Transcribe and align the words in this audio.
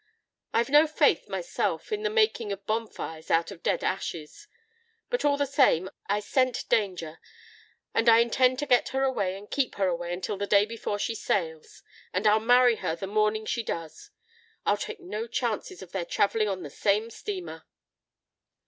"I've 0.51 0.69
no 0.71 0.87
faith, 0.87 1.29
myself, 1.29 1.91
in 1.91 2.01
the 2.01 2.09
making 2.09 2.51
of 2.51 2.65
bonfires 2.65 3.29
out 3.29 3.51
of 3.51 3.61
dead 3.61 3.83
ashes, 3.83 4.47
but 5.11 5.23
all 5.23 5.37
the 5.37 5.45
same 5.45 5.91
I 6.07 6.21
scent 6.21 6.67
danger 6.69 7.19
and 7.93 8.09
I 8.09 8.17
intend 8.17 8.57
to 8.57 8.65
get 8.65 8.89
her 8.97 9.03
away 9.03 9.37
and 9.37 9.47
keep 9.47 9.75
her 9.75 9.87
away 9.87 10.11
until 10.11 10.37
the 10.37 10.47
day 10.47 10.65
before 10.65 10.97
she 10.97 11.13
sails; 11.13 11.83
and 12.13 12.25
I'll 12.25 12.39
marry 12.39 12.77
her 12.77 12.95
the 12.95 13.05
morning 13.05 13.45
she 13.45 13.61
does. 13.61 14.09
I'll 14.65 14.75
take 14.75 15.01
no 15.01 15.27
chances 15.27 15.83
of 15.83 15.91
their 15.91 16.03
travelling 16.05 16.47
on 16.47 16.63
the 16.63 16.71
same 16.71 17.11
steamer." 17.11 17.67